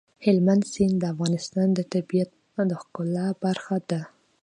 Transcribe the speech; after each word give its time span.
هلمند 0.25 0.63
سیند 0.73 0.95
د 0.99 1.03
افغانستان 1.13 1.67
د 1.73 1.79
طبیعت 1.93 2.29
د 2.69 2.71
ښکلا 2.81 3.27
برخه 3.43 3.77
ده. 3.89 4.01